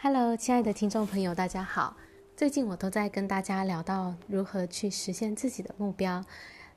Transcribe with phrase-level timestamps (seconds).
[0.00, 1.96] Hello，亲爱的听众朋友，大家好。
[2.36, 6.24] 最近我都在跟大家聊到如何去实现自己的目标，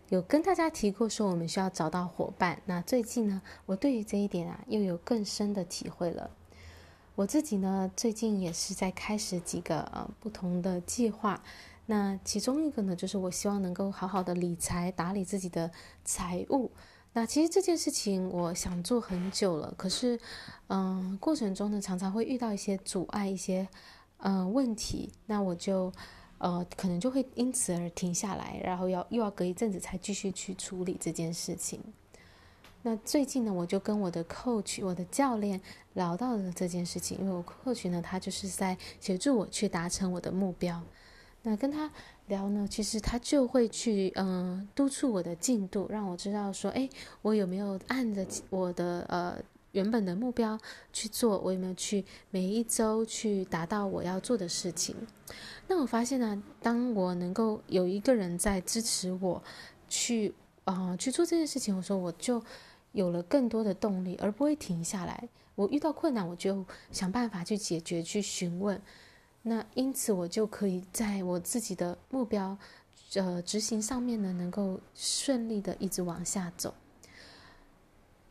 [0.10, 2.60] 有跟大家提过说我们需要找到伙伴。
[2.66, 6.32] 那最近呢，我对于这一点啊又有更深的体会了。
[7.14, 11.44] 我自己呢，最近也是在开始几个呃不同的计划。
[11.86, 15.70] 那其中一个呢，就是我希望能够好好的理财，打理自己的
[16.04, 16.72] 财务。
[17.14, 20.18] 那其实这件事情我想做很久了，可是，
[20.68, 23.68] 嗯、过程中呢，常常会遇到一些阻碍，一些，
[24.18, 25.92] 呃，问题，那我就，
[26.38, 31.82] 呃，可能就会因此而停下来，然后要又要隔一阵子才继续去处理这件事情。
[32.82, 35.60] 那最近呢，我就跟我的 coach，我的教练
[35.96, 40.82] 聊到了这件事情，因为我 coach 呢，他就是在协助我去达成我的目标。
[41.44, 41.92] 那跟他
[42.28, 46.88] 聊呢，其实他就会去嗯、督促我的进度，让我知道说，哎，
[47.24, 49.38] 我有没有按着我的呃
[49.72, 50.60] 原本的目标
[50.94, 54.96] 去做，我有没有去每一周去达到我要做的事情。
[55.68, 59.42] 那我发现呢，当我能够有一个人在支持我
[59.90, 60.34] 去
[60.66, 62.44] 啊、去做这件事情，我说我就
[62.92, 65.28] 有了更多的动力，而不会停下来。
[65.56, 68.80] 我遇到困难，我就想办法去解决，去询问。
[69.44, 72.58] 那因此，我就可以在我自己的目标，
[73.16, 76.74] 呃，执行上面呢，能够顺利的一直往下走。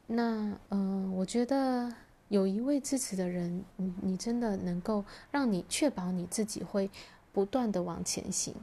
[0.06, 1.92] 那，嗯、我觉得
[2.28, 6.88] 有一位支持的人，你你真的能够让你确保你自己会
[7.33, 8.55] 不断的往前行。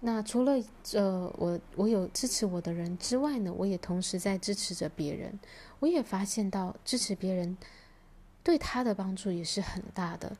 [0.00, 0.52] 那除了
[0.92, 5.38] 呃，我我有支持我的人之外呢，我也同时在支持着别人。
[5.80, 7.56] 我也发现到支持别人
[8.42, 10.36] 对他的帮助也是很大的。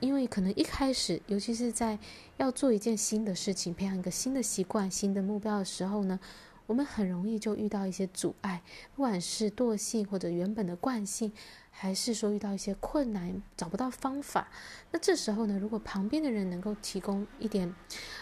[0.00, 1.98] 因为可能一开始，尤其是在
[2.36, 6.20] 要做一件新的事情、培养一个新的习惯、新的目标的时候呢，
[6.66, 8.62] 我们很容易就遇到一些阻碍，
[8.94, 11.32] 不管是惰性或者原本的惯性，
[11.70, 14.48] 还是说遇到一些困难，找不到方法。
[14.92, 17.74] 那这时候呢，如果旁边的人能够提供一点，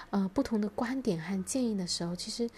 [0.08, 2.48] 呃，不同的观点和建议的时候，其实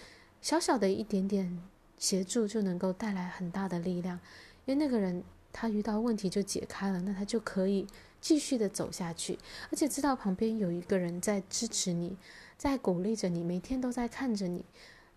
[0.41, 1.61] 小小的一点点
[1.97, 4.17] 协助就能够带来很大的力量，
[4.65, 5.21] 因为那个人
[5.51, 7.85] 他遇到问题就解开了，那他就可以。
[8.25, 9.37] 继续的走下去，
[9.69, 12.17] 而且知道旁边有一个人在支持你，
[12.57, 14.65] 在鼓励着你，每天都在看着你，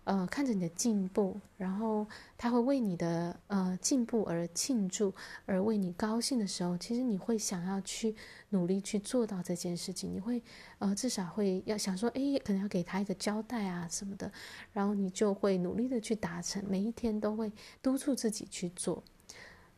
[0.03, 2.05] 呃，看着你的进步，然后
[2.37, 5.11] 他会为你的呃进步而庆祝，
[5.47, 8.15] 而为你高兴的时候，其实你会想要去
[8.49, 10.43] 努力去做到这件事情，你会
[10.77, 14.31] 呃至少会要想说，诶，可能要给他一个交代啊什么的，
[14.71, 19.03] 然后你就会努力的去达成，每一天都会督促自己去做。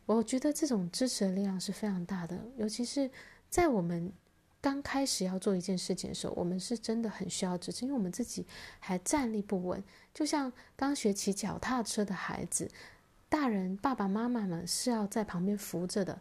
[0.06, 3.10] 我觉得这种支持的力量是非常大的，尤其是
[3.50, 4.12] 在我们
[4.60, 8.46] 刚开始要做一件事情的时候，我们是真的很需要支持，因为我们自己
[8.80, 9.84] 还站立不稳。
[10.14, 12.70] 就像刚学骑脚踏车的孩子，
[13.30, 16.20] 大人爸爸妈妈们是要在旁边扶着的，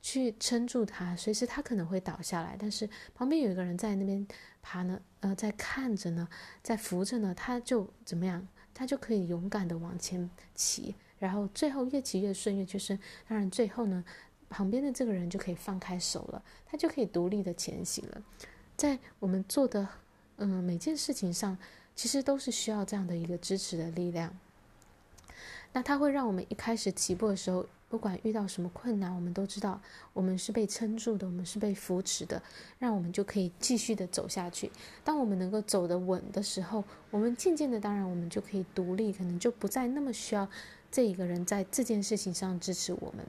[0.00, 4.26] 去撑住他，随时他可能会倒下来，但是旁边有一个人在那边
[4.62, 6.28] 爬呢，呃，在看着呢，
[6.62, 8.46] 在扶着呢，他就怎么样？
[8.72, 10.94] 他就可以勇敢的往前骑。
[11.18, 12.98] 然后最后越骑越顺，越去顺。
[13.28, 14.04] 当然最后呢，
[14.48, 18.22] 旁边的这个人就可以放开手了，他就可以独立的前行了。
[18.76, 19.88] 在我们做的
[20.36, 21.56] 嗯每件事情上，
[21.94, 24.36] 其实都是需要这样的一个支持的力量。
[25.72, 29.80] 那它会让我们一开始起步的时候，不管遇到什么困难，我们都知道
[30.12, 32.40] 我们是被撑住的，我们是被扶持的，
[32.78, 34.70] 让我们就可以继续的走下去。
[35.02, 40.48] 当我们能够走得稳的时候，我们渐渐的，当然我们就可以独立，可能就不再那么需要。
[40.94, 43.26] 这一个人在这件事情上支持我们，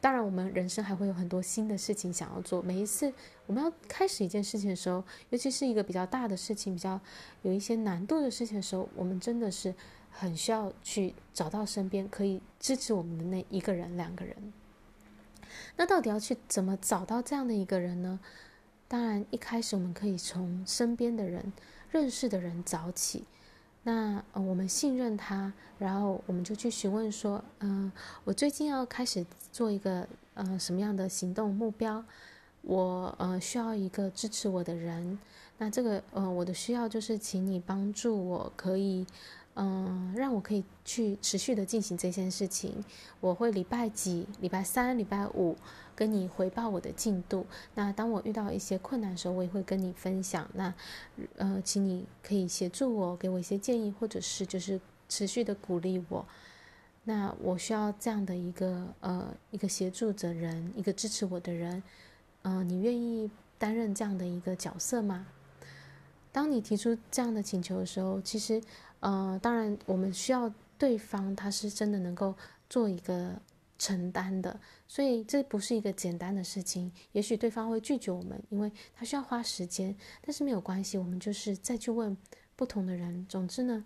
[0.00, 2.62] 当然，我们人生还会有很多新的事情想要做。
[2.62, 3.12] 每一次
[3.46, 7.00] 我们要开始一件事情的时候，尤其是一个比较大的事情、比较
[7.42, 9.74] 有一些难度的事情的时候，我们真的是
[10.12, 14.52] 很需要去找到身边可以支持我们的那一个人、两个人。
[15.74, 18.20] 那到底要去怎么找到这样的一个人呢？
[18.86, 21.52] 当然，一开始我们可以从身边的人、
[21.90, 23.24] 认识的人找起。
[23.82, 27.90] 那，我们信任他，然后我们就去询问说，嗯、
[28.24, 32.04] 我最近要开始做一个呃什么样的行动目标，
[32.62, 35.18] 我呃需要一个支持我的人。
[35.58, 39.06] 那这个呃我的需要就是请你帮助我，可以。
[39.60, 42.72] 嗯，让我可以去持续的进行这件事情。
[43.18, 45.56] 我会礼拜几、礼拜三、礼拜五
[45.96, 47.44] 跟你回报我的进度。
[47.74, 50.48] 那当我遇到一些困难的时候，我也会跟你分享。
[50.54, 50.72] 那
[51.38, 56.24] 呃，请你可以协助我，给我一些建议，或者是就是持续的鼓励我。
[57.02, 61.82] 那我需要这样的一个呃一个协助的人，一个支持我的人。
[62.42, 63.28] 嗯、你愿意
[63.58, 65.26] 担任这样的一个角色吗？
[66.30, 68.62] 当你提出这样的请求的时候，其实。
[69.00, 72.34] 呃，当然，我们需要对方，他是真的能够
[72.68, 73.40] 做一个
[73.78, 74.58] 承担的，
[74.88, 76.90] 所以这不是一个简单的事情。
[77.12, 82.16] 也许对方会拒绝我们，因为他需要花时间，但是没有关系，我们就是再去问
[82.56, 83.24] 不同的人。
[83.28, 83.84] 总之呢，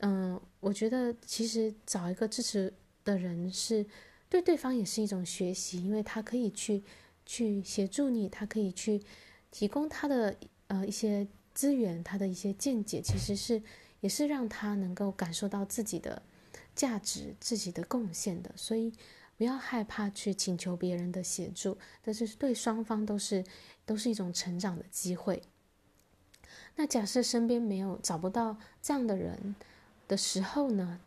[0.00, 2.72] 嗯，我觉得其实找一个支持
[3.04, 3.86] 的人是
[4.28, 6.82] 对对方也是一种学习，因为他可以去
[7.24, 9.02] 去协助你，他可以去
[9.50, 13.62] 提供他的呃一些资源，他的一些见解，其实是
[14.00, 16.22] 也是让他能够感受到自己的。
[16.72, 18.90] 价值自己的贡献的，所以
[19.36, 23.44] 不要害怕去请求别人的协助，但是对双方都是
[23.84, 25.42] 都是一种成长的机会。
[26.76, 29.54] 那假设身边没有找不到这样的人
[30.08, 31.00] 的时候呢，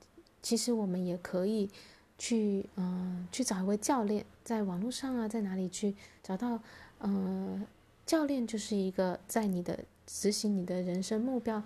[0.43, 1.71] 其实我们也可以
[2.19, 6.61] 去嗯、去找一位教练，在网络上啊，在哪里去找到
[6.99, 7.65] 嗯、
[8.05, 11.63] 教练，就是一个在你的执行你的人生目标。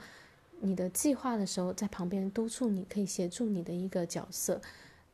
[0.59, 4.59] 你的计划的时候，在旁边督促你，可以协助你的一个角色。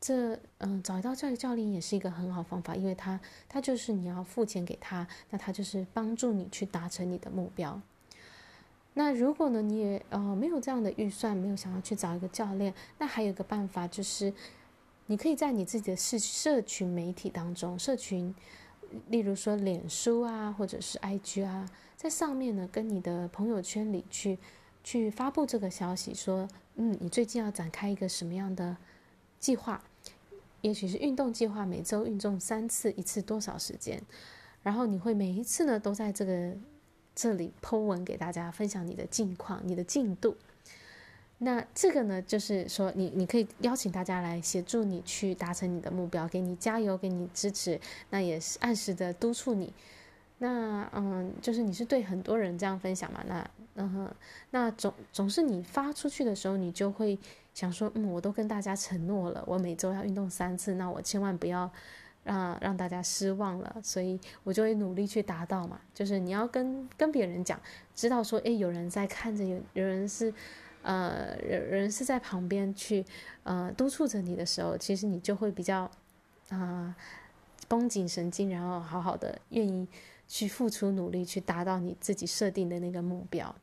[0.00, 3.18] 这，嗯，找到教育教练也是一个很好方法，因为他，
[3.48, 7.80] 他就是你要付钱给他，那他就是帮助你去达成你的目标。
[8.92, 14.32] 那如果呢，你也呃没有这样的预算，没有想要去找一个教练，那还有一个办法就是，
[15.06, 18.34] 你可以在你自己的社社群媒体当中，社群，
[19.08, 21.66] 例如说脸书啊，或者是 IG 啊，
[21.96, 24.38] 在上面呢，跟你的朋友圈里去。
[24.84, 26.46] 去发布这个消息，说，
[26.76, 28.76] 嗯，你最近要展开一个什么样的
[29.40, 29.82] 计划？
[30.60, 34.00] 也许是运动计划，每周运动三次，一次多少时间？
[34.62, 36.52] 然后你会每一次呢，都在这个
[37.14, 40.36] 这里 po 文给大家分享你的近况、你的进度。
[41.38, 47.78] 那这个呢，就是说你你可以邀请大家来协助你去达成你的目标，给你加油，给你支持，
[48.10, 49.72] 那也是按时的督促你。
[50.38, 53.22] 那嗯，就是你是对很多人这样分享嘛？
[53.26, 53.46] 那
[53.76, 54.14] 嗯哼，
[54.50, 57.18] 那总总是你发出去的时候，你就会
[57.52, 61.68] 想说，嗯，我都跟大家承诺了，我每周要运动三次，那我千万不要
[62.22, 65.80] 让让大家失望了，所以我就会努力去达到嘛。
[65.92, 67.60] 就是你要跟跟别人讲，
[67.96, 70.32] 知道说，诶，有人在看着，有有人是，
[70.82, 73.04] 呃，有人是在旁边去，
[73.42, 75.90] 呃，督促着你的时候，其实你就会比较，
[76.50, 76.94] 啊、
[77.66, 79.88] 绷紧神经，然后好好的愿意。
[80.26, 83.54] 去付出努力，去达到你自己设定的那个目标。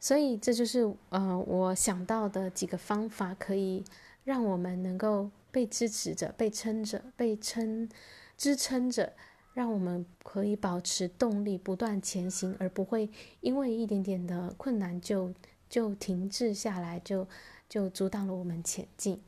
[0.00, 3.82] 所以这就是呃，我想到的几个方法，可以
[4.22, 7.88] 让我们能够被支持着、被撑着、被撑
[8.36, 9.14] 支撑着，
[9.54, 13.08] 让我们可以保持动力，不断前行，而不会
[13.40, 15.32] 因为一点点的困难就
[15.70, 17.26] 就停滞下来，就
[17.68, 19.22] 就阻挡了我们前进。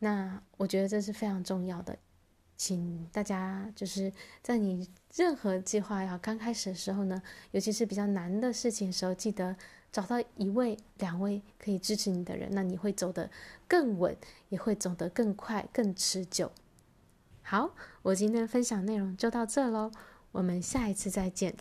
[0.00, 1.98] 那我觉得这是非常重要的。
[2.62, 4.12] 请大家就是
[4.42, 7.22] 在你任何计划要刚开始的时候呢，
[7.52, 9.56] 尤其是比较难的事情的时候，记得
[9.90, 13.30] 找到一位、两位可以支持你的人，那你会走得
[13.66, 14.14] 更稳，
[14.50, 16.52] 也会走得更快、更持久。
[17.40, 19.90] 好，我今天分享内容就到这喽，
[20.32, 21.56] 我们下一次再见。